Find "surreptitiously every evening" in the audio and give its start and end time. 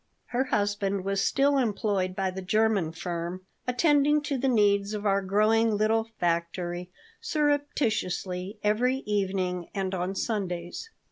7.21-9.69